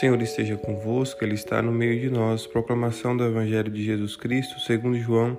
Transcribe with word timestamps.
Senhor 0.00 0.20
esteja 0.20 0.56
convosco, 0.56 1.22
Ele 1.22 1.34
está 1.34 1.62
no 1.62 1.70
meio 1.70 2.00
de 2.00 2.10
nós. 2.10 2.48
Proclamação 2.48 3.16
do 3.16 3.24
Evangelho 3.24 3.70
de 3.70 3.80
Jesus 3.84 4.16
Cristo, 4.16 4.58
segundo 4.58 4.98
João, 4.98 5.38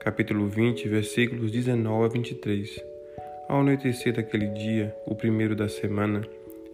capítulo 0.00 0.48
20, 0.48 0.88
versículos 0.88 1.52
19 1.52 2.04
a 2.04 2.08
23. 2.08 2.84
Ao 3.48 3.60
anoitecer 3.60 4.12
daquele 4.12 4.48
dia, 4.48 4.92
o 5.06 5.14
primeiro 5.14 5.54
da 5.54 5.68
semana, 5.68 6.22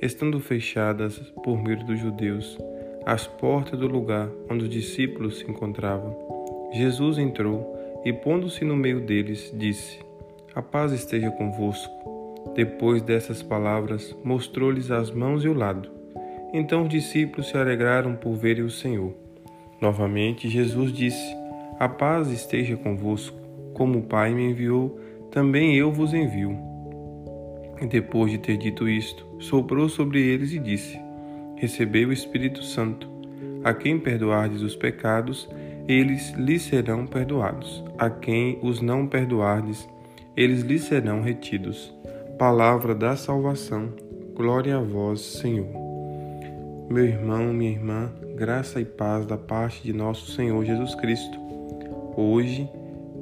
estando 0.00 0.40
fechadas 0.40 1.18
por 1.44 1.62
medo 1.62 1.84
dos 1.84 2.00
judeus 2.00 2.56
as 3.04 3.26
portas 3.26 3.79
do 3.79 3.86
lugar 3.86 4.30
onde 4.50 4.64
os 4.64 4.70
discípulos 4.70 5.38
se 5.38 5.44
encontravam, 5.44 6.16
Jesus 6.72 7.18
entrou 7.18 7.79
e, 8.06 8.12
pondo-se 8.12 8.64
no 8.64 8.74
meio 8.74 9.00
deles, 9.02 9.52
disse: 9.54 9.98
A 10.54 10.62
paz 10.62 10.92
esteja 10.92 11.30
convosco. 11.30 11.92
Depois 12.54 13.02
dessas 13.02 13.43
palavras, 13.43 14.16
mostrou-lhes 14.24 14.90
as 14.90 15.10
mãos 15.10 15.44
e 15.44 15.49
o 15.49 15.52
lado. 15.52 16.01
Então 16.52 16.82
os 16.82 16.88
discípulos 16.88 17.48
se 17.48 17.56
alegraram 17.56 18.14
por 18.14 18.34
verem 18.34 18.64
o 18.64 18.70
Senhor. 18.70 19.14
Novamente 19.80 20.48
Jesus 20.48 20.93
disse: 20.93 21.34
A 21.79 21.88
paz 21.88 22.29
esteja 22.30 22.76
convosco. 22.76 23.40
Como 23.72 24.00
o 24.00 24.02
Pai 24.02 24.34
me 24.34 24.50
enviou, 24.50 25.00
também 25.30 25.74
eu 25.76 25.90
vos 25.90 26.12
envio. 26.12 26.57
E 27.80 27.86
depois 27.86 28.30
de 28.30 28.38
ter 28.38 28.58
dito 28.58 28.88
isto, 28.88 29.26
soprou 29.40 29.88
sobre 29.88 30.20
eles 30.20 30.52
e 30.52 30.58
disse: 30.58 31.00
Recebei 31.57 32.05
o 32.05 32.12
Espírito 32.12 32.62
Santo. 32.62 33.10
A 33.64 33.72
quem 33.72 33.98
perdoardes 33.98 34.60
os 34.60 34.77
pecados, 34.77 35.48
eles 35.88 36.30
lhes 36.32 36.62
serão 36.62 37.06
perdoados. 37.06 37.82
A 37.98 38.10
quem 38.10 38.58
os 38.62 38.80
não 38.80 39.06
perdoardes, 39.06 39.88
eles 40.36 40.62
lhes 40.62 40.82
serão 40.82 41.22
retidos. 41.22 41.92
Palavra 42.38 42.94
da 42.94 43.16
salvação. 43.16 43.92
Glória 44.34 44.77
a 44.77 44.80
vós, 44.80 45.20
Senhor. 45.20 45.81
Meu 46.92 47.06
irmão, 47.06 47.54
minha 47.54 47.70
irmã, 47.70 48.12
graça 48.36 48.78
e 48.78 48.84
paz 48.84 49.24
da 49.24 49.38
parte 49.38 49.82
de 49.82 49.94
nosso 49.94 50.30
Senhor 50.32 50.62
Jesus 50.62 50.94
Cristo. 50.94 51.38
Hoje, 52.14 52.68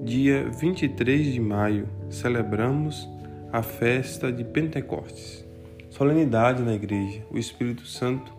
dia 0.02 0.50
23 0.50 1.32
de 1.32 1.38
maio, 1.38 1.88
celebramos 2.10 3.08
a 3.52 3.62
festa 3.62 4.32
de 4.32 4.42
Pentecostes. 4.42 5.46
Solenidade 5.88 6.64
na 6.64 6.74
igreja. 6.74 7.22
O 7.30 7.38
Espírito 7.38 7.86
Santo 7.86 8.32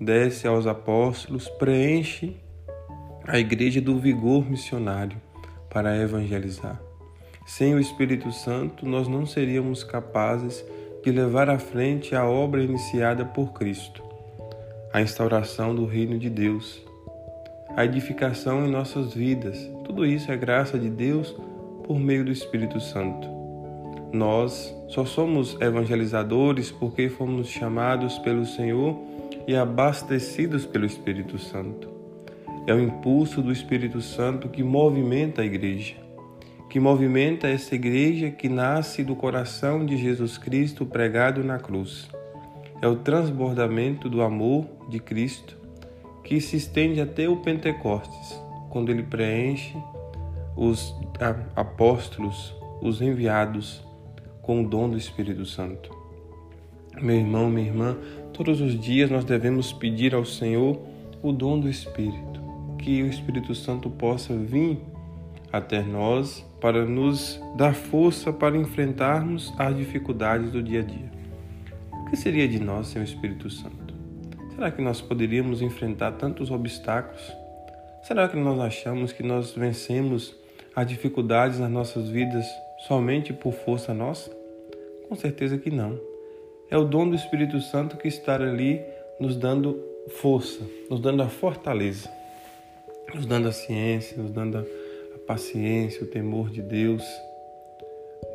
desce 0.00 0.48
aos 0.48 0.66
apóstolos, 0.66 1.48
preenche 1.50 2.34
a 3.28 3.38
igreja 3.38 3.80
do 3.80 4.00
vigor 4.00 4.44
missionário 4.44 5.22
para 5.70 5.96
evangelizar. 5.96 6.82
Sem 7.46 7.76
o 7.76 7.80
Espírito 7.80 8.32
Santo, 8.32 8.84
nós 8.84 9.06
não 9.06 9.24
seríamos 9.24 9.84
capazes 9.84 10.64
de 11.04 11.12
levar 11.12 11.48
à 11.48 11.60
frente 11.60 12.16
a 12.16 12.26
obra 12.26 12.60
iniciada 12.60 13.24
por 13.24 13.52
Cristo 13.52 14.13
a 14.94 15.02
instauração 15.02 15.74
do 15.74 15.86
reino 15.86 16.16
de 16.16 16.30
Deus, 16.30 16.80
a 17.76 17.84
edificação 17.84 18.64
em 18.64 18.70
nossas 18.70 19.12
vidas. 19.12 19.68
Tudo 19.84 20.06
isso 20.06 20.30
é 20.30 20.36
graça 20.36 20.78
de 20.78 20.88
Deus 20.88 21.34
por 21.82 21.98
meio 21.98 22.24
do 22.24 22.30
Espírito 22.30 22.78
Santo. 22.78 23.28
Nós 24.12 24.72
só 24.86 25.04
somos 25.04 25.60
evangelizadores 25.60 26.70
porque 26.70 27.08
fomos 27.08 27.48
chamados 27.48 28.20
pelo 28.20 28.46
Senhor 28.46 28.96
e 29.48 29.56
abastecidos 29.56 30.64
pelo 30.64 30.86
Espírito 30.86 31.40
Santo. 31.40 31.88
É 32.64 32.72
o 32.72 32.78
impulso 32.78 33.42
do 33.42 33.50
Espírito 33.50 34.00
Santo 34.00 34.48
que 34.48 34.62
movimenta 34.62 35.42
a 35.42 35.44
igreja, 35.44 35.96
que 36.70 36.78
movimenta 36.78 37.48
essa 37.48 37.74
igreja 37.74 38.30
que 38.30 38.48
nasce 38.48 39.02
do 39.02 39.16
coração 39.16 39.84
de 39.84 39.96
Jesus 39.96 40.38
Cristo 40.38 40.86
pregado 40.86 41.42
na 41.42 41.58
cruz 41.58 42.08
é 42.80 42.88
o 42.88 42.96
transbordamento 42.96 44.08
do 44.08 44.22
amor 44.22 44.66
de 44.88 44.98
Cristo 44.98 45.56
que 46.22 46.40
se 46.40 46.56
estende 46.56 47.00
até 47.00 47.28
o 47.28 47.36
Pentecostes, 47.36 48.40
quando 48.70 48.90
ele 48.90 49.02
preenche 49.02 49.76
os 50.56 50.94
apóstolos, 51.54 52.54
os 52.80 53.00
enviados, 53.02 53.84
com 54.40 54.62
o 54.62 54.68
dom 54.68 54.90
do 54.90 54.96
Espírito 54.96 55.44
Santo. 55.46 55.90
Meu 57.00 57.16
irmão, 57.16 57.50
minha 57.50 57.66
irmã, 57.66 57.96
todos 58.32 58.60
os 58.60 58.78
dias 58.78 59.10
nós 59.10 59.24
devemos 59.24 59.72
pedir 59.72 60.14
ao 60.14 60.24
Senhor 60.24 60.78
o 61.22 61.32
dom 61.32 61.58
do 61.58 61.68
Espírito, 61.68 62.40
que 62.78 63.02
o 63.02 63.06
Espírito 63.06 63.54
Santo 63.54 63.90
possa 63.90 64.36
vir 64.36 64.78
até 65.52 65.82
nós 65.82 66.44
para 66.60 66.84
nos 66.84 67.40
dar 67.56 67.74
força 67.74 68.32
para 68.32 68.56
enfrentarmos 68.56 69.52
as 69.58 69.76
dificuldades 69.76 70.50
do 70.50 70.62
dia 70.62 70.80
a 70.80 70.82
dia. 70.82 71.23
Que 72.14 72.20
seria 72.20 72.46
de 72.46 72.60
nós 72.60 72.86
sem 72.86 73.02
o 73.02 73.04
Espírito 73.04 73.50
Santo? 73.50 73.92
Será 74.54 74.70
que 74.70 74.80
nós 74.80 75.00
poderíamos 75.00 75.60
enfrentar 75.60 76.12
tantos 76.12 76.48
obstáculos? 76.48 77.20
Será 78.04 78.28
que 78.28 78.36
nós 78.36 78.60
achamos 78.60 79.12
que 79.12 79.24
nós 79.24 79.50
vencemos 79.50 80.32
as 80.76 80.86
dificuldades 80.86 81.58
nas 81.58 81.68
nossas 81.68 82.08
vidas 82.08 82.46
somente 82.86 83.32
por 83.32 83.52
força 83.52 83.92
nossa? 83.92 84.30
Com 85.08 85.16
certeza 85.16 85.58
que 85.58 85.72
não. 85.72 85.98
É 86.70 86.78
o 86.78 86.84
dom 86.84 87.10
do 87.10 87.16
Espírito 87.16 87.60
Santo 87.60 87.96
que 87.96 88.06
está 88.06 88.36
ali 88.36 88.80
nos 89.18 89.34
dando 89.34 89.76
força, 90.10 90.64
nos 90.88 91.00
dando 91.00 91.20
a 91.20 91.28
fortaleza, 91.28 92.08
nos 93.12 93.26
dando 93.26 93.48
a 93.48 93.52
ciência, 93.52 94.22
nos 94.22 94.30
dando 94.30 94.58
a 94.58 95.18
paciência, 95.26 96.04
o 96.04 96.06
temor 96.06 96.48
de 96.48 96.62
Deus, 96.62 97.02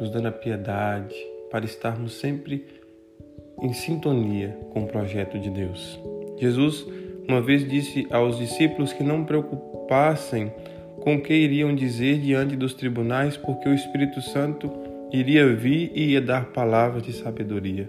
nos 0.02 0.10
dando 0.10 0.28
a 0.28 0.34
piedade, 0.34 1.16
para 1.50 1.64
estarmos 1.64 2.20
sempre 2.20 2.79
em 3.62 3.74
sintonia 3.74 4.58
com 4.72 4.84
o 4.84 4.88
projeto 4.88 5.38
de 5.40 5.50
Deus. 5.50 6.00
Jesus 6.38 6.86
uma 7.30 7.42
vez 7.42 7.64
disse 7.70 8.08
aos 8.10 8.40
discípulos 8.40 8.92
que 8.92 9.04
não 9.04 9.24
preocupassem 9.24 10.52
com 11.00 11.14
o 11.14 11.22
que 11.22 11.32
iriam 11.32 11.76
dizer 11.76 12.18
diante 12.18 12.56
dos 12.56 12.74
tribunais, 12.74 13.38
porque 13.38 13.70
o 13.70 13.74
Espírito 13.74 14.20
Santo 14.20 14.72
iria 15.14 15.46
vir 15.56 15.92
e 15.94 16.14
ia 16.14 16.22
dar 16.22 16.46
palavras 16.46 17.04
de 17.04 17.14
sabedoria. 17.14 17.88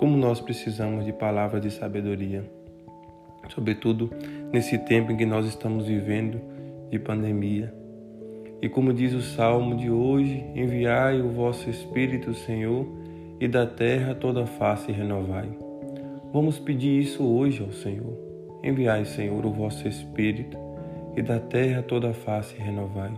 Como 0.00 0.16
nós 0.16 0.40
precisamos 0.40 1.04
de 1.04 1.12
palavras 1.12 1.62
de 1.62 1.70
sabedoria, 1.70 2.42
sobretudo 3.54 4.10
nesse 4.52 4.76
tempo 4.78 5.12
em 5.12 5.16
que 5.16 5.26
nós 5.26 5.46
estamos 5.46 5.86
vivendo 5.86 6.40
de 6.90 6.98
pandemia. 6.98 7.72
E 8.60 8.68
como 8.68 8.92
diz 8.92 9.14
o 9.14 9.22
salmo 9.22 9.76
de 9.76 9.88
hoje, 9.88 10.44
enviai 10.56 11.20
o 11.20 11.28
vosso 11.28 11.70
Espírito, 11.70 12.34
Senhor, 12.34 12.84
e 13.40 13.48
da 13.48 13.66
terra 13.66 14.14
toda 14.14 14.46
face 14.46 14.92
renovai. 14.92 15.48
Vamos 16.32 16.58
pedir 16.58 17.00
isso 17.00 17.24
hoje 17.24 17.62
ao 17.62 17.72
Senhor. 17.72 18.16
Enviai, 18.62 19.06
Senhor, 19.06 19.44
o 19.46 19.50
vosso 19.50 19.88
Espírito 19.88 20.56
e 21.16 21.22
da 21.22 21.40
terra 21.40 21.82
toda 21.82 22.12
face 22.12 22.54
renovai. 22.56 23.12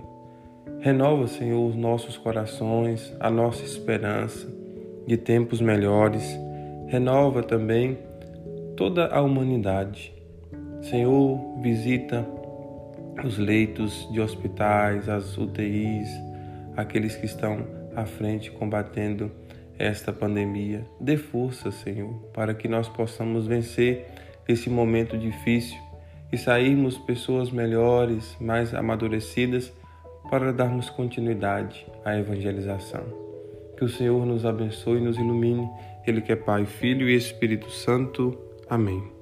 Renova, 0.80 1.26
Senhor, 1.26 1.68
os 1.68 1.74
nossos 1.74 2.16
corações, 2.16 3.14
a 3.18 3.28
nossa 3.28 3.64
esperança 3.64 4.48
de 5.06 5.16
tempos 5.16 5.60
melhores. 5.60 6.24
Renova 6.86 7.42
também 7.42 7.98
toda 8.76 9.06
a 9.08 9.20
humanidade. 9.20 10.14
Senhor, 10.82 11.38
visita 11.60 12.24
os 13.24 13.38
leitos 13.38 14.08
de 14.12 14.20
hospitais, 14.20 15.08
as 15.08 15.36
UTIs, 15.36 16.08
aqueles 16.76 17.16
que 17.16 17.26
estão 17.26 17.64
à 17.94 18.04
frente 18.04 18.50
combatendo 18.50 19.30
esta 19.82 20.12
pandemia. 20.12 20.86
Dê 21.00 21.16
força, 21.16 21.72
Senhor, 21.72 22.14
para 22.32 22.54
que 22.54 22.68
nós 22.68 22.88
possamos 22.88 23.46
vencer 23.46 24.06
esse 24.48 24.70
momento 24.70 25.18
difícil 25.18 25.76
e 26.32 26.38
sairmos 26.38 26.96
pessoas 26.98 27.50
melhores, 27.50 28.36
mais 28.40 28.72
amadurecidas, 28.72 29.72
para 30.30 30.52
darmos 30.52 30.88
continuidade 30.88 31.84
à 32.04 32.16
evangelização. 32.16 33.04
Que 33.76 33.84
o 33.84 33.88
Senhor 33.88 34.24
nos 34.24 34.46
abençoe 34.46 34.98
e 34.98 35.04
nos 35.04 35.18
ilumine, 35.18 35.68
Ele 36.06 36.20
que 36.20 36.32
é 36.32 36.36
Pai, 36.36 36.64
Filho 36.64 37.08
e 37.08 37.16
Espírito 37.16 37.68
Santo. 37.70 38.38
Amém. 38.70 39.21